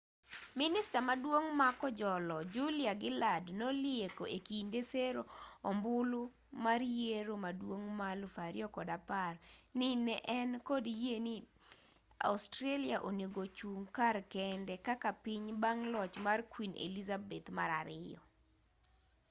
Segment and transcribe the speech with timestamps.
[0.59, 5.21] minista maduong' ma kojolo julia gillard nolieko e kinde sero
[5.69, 6.21] ombulu
[6.65, 9.35] mar yiero maduong' ma 2010
[9.79, 11.47] ni ne en kod yie ni ni
[12.31, 17.47] australia onego chung kar kende kaka piny bang' loch mar queen elizabeth
[18.01, 18.15] ii